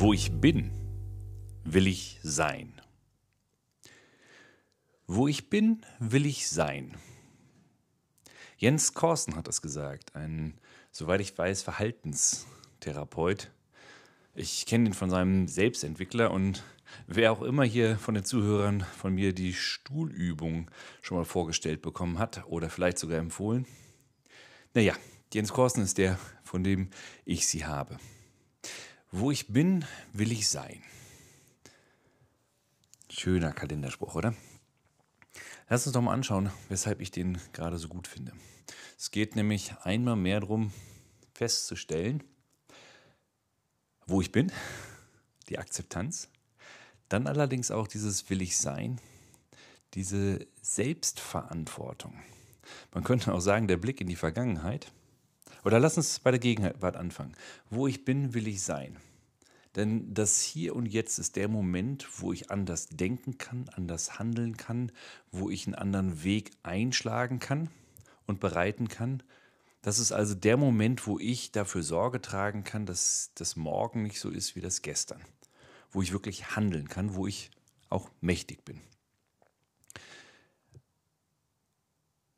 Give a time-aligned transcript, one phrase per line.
[0.00, 0.70] Wo ich bin,
[1.64, 2.72] will ich sein.
[5.08, 6.94] Wo ich bin, will ich sein.
[8.58, 10.60] Jens Korsten hat das gesagt, ein,
[10.92, 13.50] soweit ich weiß, Verhaltenstherapeut.
[14.36, 16.62] Ich kenne ihn von seinem Selbstentwickler und
[17.08, 20.70] wer auch immer hier von den Zuhörern von mir die Stuhlübung
[21.02, 23.66] schon mal vorgestellt bekommen hat oder vielleicht sogar empfohlen.
[24.74, 24.94] Naja,
[25.34, 26.90] Jens Korsten ist der, von dem
[27.24, 27.98] ich sie habe.
[29.10, 30.82] Wo ich bin, will ich sein.
[33.08, 34.34] Schöner Kalenderspruch, oder?
[35.70, 38.32] Lass uns doch mal anschauen, weshalb ich den gerade so gut finde.
[38.98, 40.72] Es geht nämlich einmal mehr darum,
[41.32, 42.22] festzustellen,
[44.06, 44.52] wo ich bin,
[45.48, 46.28] die Akzeptanz,
[47.08, 49.00] dann allerdings auch dieses Will ich sein,
[49.94, 52.12] diese Selbstverantwortung.
[52.92, 54.92] Man könnte auch sagen, der Blick in die Vergangenheit
[55.64, 57.34] oder lass uns bei der Gegenwart anfangen.
[57.70, 58.96] Wo ich bin, will ich sein.
[59.76, 64.56] Denn das Hier und Jetzt ist der Moment, wo ich anders denken kann, anders handeln
[64.56, 64.90] kann,
[65.30, 67.70] wo ich einen anderen Weg einschlagen kann
[68.26, 69.22] und bereiten kann.
[69.82, 74.18] Das ist also der Moment, wo ich dafür Sorge tragen kann, dass das Morgen nicht
[74.18, 75.22] so ist wie das Gestern.
[75.90, 77.50] Wo ich wirklich handeln kann, wo ich
[77.88, 78.80] auch mächtig bin.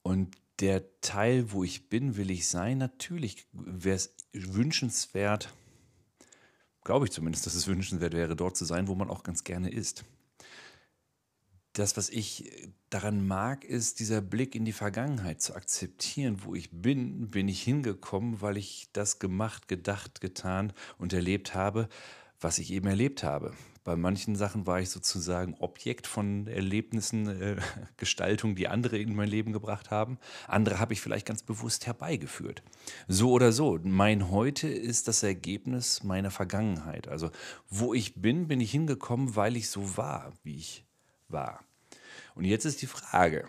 [0.03, 2.79] Und der Teil, wo ich bin, will ich sein.
[2.79, 5.53] Natürlich wäre es wünschenswert,
[6.85, 9.71] glaube ich zumindest, dass es wünschenswert wäre, dort zu sein, wo man auch ganz gerne
[9.71, 10.05] ist.
[11.73, 12.51] Das, was ich
[12.91, 17.63] daran mag, ist dieser Blick in die Vergangenheit zu akzeptieren, wo ich bin, bin ich
[17.63, 21.89] hingekommen, weil ich das gemacht, gedacht, getan und erlebt habe,
[22.41, 23.53] was ich eben erlebt habe.
[23.83, 27.57] Bei manchen Sachen war ich sozusagen Objekt von Erlebnissen, äh,
[27.97, 30.19] Gestaltungen, die andere in mein Leben gebracht haben.
[30.47, 32.63] Andere habe ich vielleicht ganz bewusst herbeigeführt.
[33.09, 37.09] So oder so, mein Heute ist das Ergebnis meiner Vergangenheit.
[37.09, 37.31] Also
[37.69, 40.85] wo ich bin, bin ich hingekommen, weil ich so war, wie ich
[41.29, 41.65] war.
[42.35, 43.47] Und jetzt ist die Frage,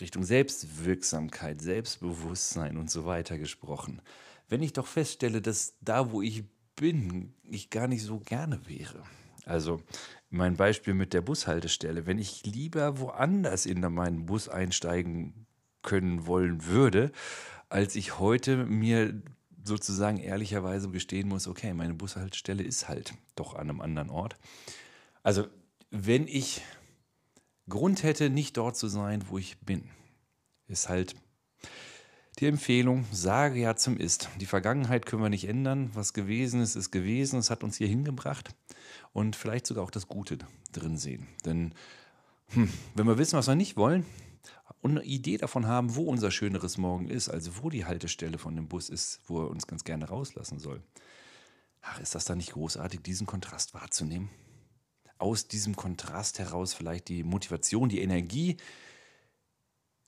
[0.00, 4.02] Richtung Selbstwirksamkeit, Selbstbewusstsein und so weiter gesprochen.
[4.48, 6.44] Wenn ich doch feststelle, dass da, wo ich
[6.76, 9.02] bin, ich gar nicht so gerne wäre.
[9.46, 9.82] Also
[10.30, 12.06] mein Beispiel mit der Bushaltestelle.
[12.06, 15.46] Wenn ich lieber woanders in meinen Bus einsteigen
[15.82, 17.12] können wollen würde,
[17.68, 19.22] als ich heute mir
[19.62, 24.36] sozusagen ehrlicherweise gestehen muss, okay, meine Bushaltestelle ist halt doch an einem anderen Ort.
[25.22, 25.46] Also
[25.90, 26.62] wenn ich
[27.68, 29.88] Grund hätte, nicht dort zu sein, wo ich bin,
[30.66, 31.14] ist halt
[32.40, 34.28] die Empfehlung, sage ja zum Ist.
[34.40, 35.90] Die Vergangenheit können wir nicht ändern.
[35.94, 37.38] Was gewesen ist, ist gewesen.
[37.38, 38.54] Es hat uns hier hingebracht.
[39.12, 40.38] Und vielleicht sogar auch das Gute
[40.72, 41.28] drin sehen.
[41.44, 41.74] Denn
[42.48, 44.04] hm, wenn wir wissen, was wir nicht wollen
[44.80, 48.56] und eine Idee davon haben, wo unser schöneres Morgen ist, also wo die Haltestelle von
[48.56, 50.82] dem Bus ist, wo er uns ganz gerne rauslassen soll,
[51.82, 54.28] ach, ist das dann nicht großartig, diesen Kontrast wahrzunehmen?
[55.18, 58.56] Aus diesem Kontrast heraus vielleicht die Motivation, die Energie,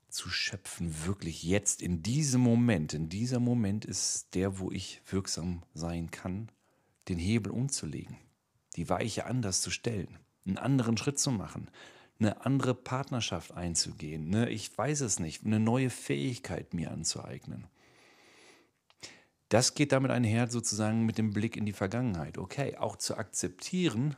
[0.09, 2.93] zu schöpfen, wirklich jetzt, in diesem Moment.
[2.93, 6.49] In dieser Moment ist der, wo ich wirksam sein kann,
[7.09, 8.17] den Hebel umzulegen,
[8.75, 11.69] die Weiche anders zu stellen, einen anderen Schritt zu machen,
[12.19, 17.67] eine andere Partnerschaft einzugehen, ne, ich weiß es nicht, eine neue Fähigkeit mir anzueignen.
[19.49, 22.37] Das geht damit einher sozusagen mit dem Blick in die Vergangenheit.
[22.37, 24.15] Okay, auch zu akzeptieren,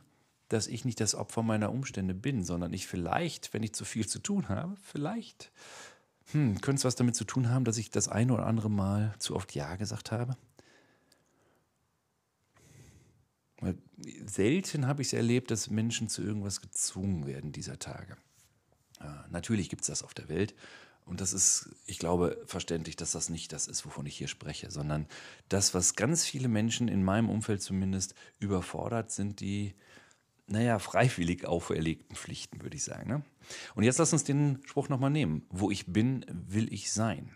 [0.50, 4.06] dass ich nicht das Opfer meiner Umstände bin, sondern ich vielleicht, wenn ich zu viel
[4.06, 5.50] zu tun habe, vielleicht
[6.32, 9.14] hm, könnte es was damit zu tun haben, dass ich das eine oder andere Mal
[9.18, 10.36] zu oft Ja gesagt habe?
[13.60, 13.78] Weil
[14.26, 18.16] selten habe ich es erlebt, dass Menschen zu irgendwas gezwungen werden dieser Tage.
[18.98, 20.54] Ja, natürlich gibt es das auf der Welt.
[21.04, 24.70] Und das ist, ich glaube, verständlich, dass das nicht das ist, wovon ich hier spreche,
[24.70, 25.06] sondern
[25.48, 29.74] das, was ganz viele Menschen in meinem Umfeld zumindest überfordert, sind die
[30.50, 33.08] naja, freiwillig auferlegten Pflichten, würde ich sagen.
[33.08, 33.22] Ne?
[33.74, 35.46] Und jetzt lass uns den Spruch nochmal nehmen.
[35.50, 37.30] Wo ich bin, will ich sein.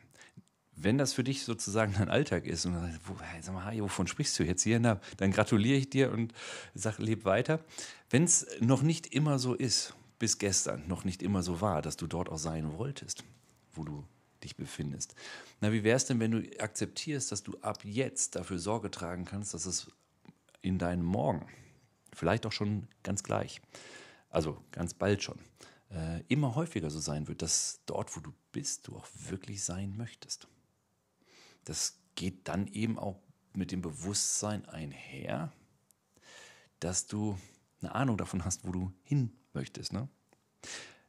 [0.76, 2.74] Wenn das für dich sozusagen dein Alltag ist und
[3.06, 4.80] wo, sag mal, wovon sprichst du jetzt hier?
[4.80, 6.34] Na, dann gratuliere ich dir und
[6.74, 7.60] sag, leb weiter.
[8.10, 11.96] Wenn es noch nicht immer so ist, bis gestern noch nicht immer so war, dass
[11.96, 13.22] du dort auch sein wolltest,
[13.72, 14.04] wo du
[14.42, 15.14] dich befindest.
[15.60, 19.24] Na, wie wäre es denn, wenn du akzeptierst, dass du ab jetzt dafür Sorge tragen
[19.24, 19.90] kannst, dass es
[20.62, 21.46] in deinem Morgen,
[22.14, 23.60] vielleicht auch schon ganz gleich,
[24.30, 25.38] also ganz bald schon,
[25.90, 29.96] äh, immer häufiger so sein wird, dass dort, wo du bist, du auch wirklich sein
[29.96, 30.48] möchtest.
[31.64, 33.18] Das geht dann eben auch
[33.52, 35.52] mit dem Bewusstsein einher,
[36.80, 37.38] dass du
[37.80, 39.92] eine Ahnung davon hast, wo du hin möchtest.
[39.92, 40.08] Ne?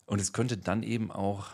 [0.05, 1.49] Und es könnte dann eben auch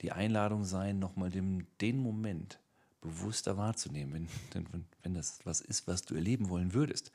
[0.00, 2.58] die Einladung sein, nochmal den, den Moment
[3.00, 7.12] bewusster wahrzunehmen, wenn, wenn, wenn das was ist, was du erleben wollen würdest.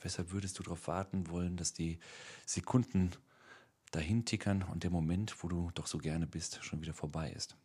[0.00, 1.98] Weshalb würdest du darauf warten wollen, dass die
[2.46, 3.10] Sekunden
[3.90, 7.56] dahin tickern und der Moment, wo du doch so gerne bist, schon wieder vorbei ist?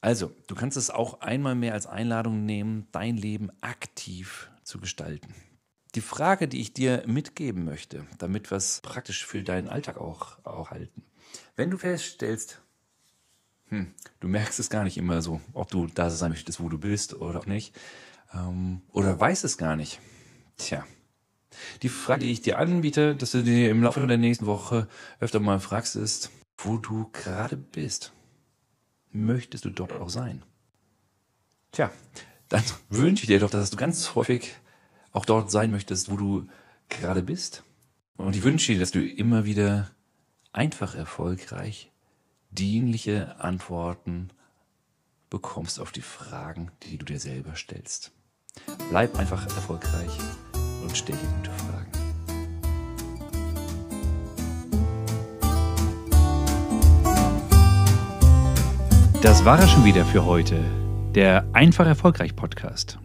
[0.00, 5.34] Also, du kannst es auch einmal mehr als Einladung nehmen, dein Leben aktiv zu gestalten.
[5.94, 10.38] Die Frage, die ich dir mitgeben möchte, damit wir es praktisch für deinen Alltag auch,
[10.44, 11.02] auch halten.
[11.56, 12.62] Wenn du feststellst,
[13.68, 16.78] hm, du merkst es gar nicht immer so, ob du da sein möchtest, wo du
[16.78, 17.76] bist oder nicht,
[18.32, 20.00] ähm, oder weißt es gar nicht.
[20.56, 20.86] Tja,
[21.82, 24.88] die Frage, die ich dir anbiete, dass du dir im Laufe der nächsten Woche
[25.18, 28.12] öfter mal fragst, ist, wo du gerade bist
[29.12, 30.42] möchtest du dort auch sein?
[31.72, 31.90] Tja,
[32.48, 34.54] dann wünsche ich dir doch, dass du ganz häufig
[35.12, 36.48] auch dort sein möchtest, wo du
[36.88, 37.64] gerade bist.
[38.16, 39.90] Und ich wünsche dir, dass du immer wieder
[40.52, 41.90] einfach erfolgreich
[42.50, 44.30] dienliche Antworten
[45.30, 48.10] bekommst auf die Fragen, die du dir selber stellst.
[48.90, 50.18] Bleib einfach erfolgreich
[50.82, 51.86] und stell dir gute Fragen.
[59.22, 60.60] Das war es schon wieder für heute.
[61.14, 62.98] Der Einfach Erfolgreich Podcast.